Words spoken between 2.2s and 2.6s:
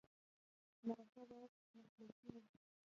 وي.